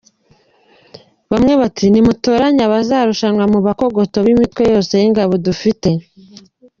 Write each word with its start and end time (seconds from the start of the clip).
Bamwe 1.31 1.53
bati 1.61 1.85
"Nimutoranye 1.89 2.61
abazarushanwa 2.65 3.43
mu 3.53 3.59
bakogoto 3.67 4.17
b’imitwe 4.25 4.61
yose 4.71 4.93
y’ingabo 5.01 5.33
dufite. 5.45 5.89